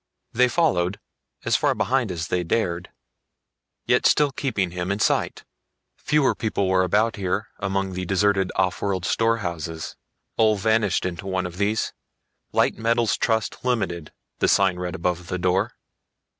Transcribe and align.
They 0.33 0.47
followed, 0.47 0.99
as 1.45 1.55
far 1.55 1.75
behind 1.75 2.11
as 2.11 2.29
they 2.29 2.43
dared, 2.43 2.89
yet 3.85 4.07
still 4.07 4.31
keeping 4.31 4.71
him 4.71 4.91
in 4.91 4.97
sight. 4.99 5.43
Fewer 5.95 6.33
people 6.33 6.67
were 6.67 6.81
about 6.83 7.17
here 7.17 7.49
among 7.59 7.93
the 7.93 8.03
deserted 8.03 8.51
offworld 8.55 9.05
storehouses. 9.05 9.95
Ulv 10.39 10.57
vanished 10.57 11.05
into 11.05 11.27
one 11.27 11.45
of 11.45 11.57
these; 11.57 11.93
LIGHT 12.51 12.79
METALS 12.79 13.15
TRUST 13.15 13.61
LTD., 13.61 14.09
the 14.39 14.47
sign 14.47 14.79
read 14.79 14.95
above 14.95 15.27
the 15.27 15.37
door. 15.37 15.73